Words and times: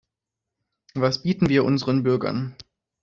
Was 0.95 1.21
bieten 1.21 1.47
wir 1.47 1.63
unseren 1.63 2.01
Bürgern? 2.01 2.55